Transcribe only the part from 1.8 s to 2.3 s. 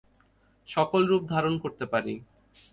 পারি।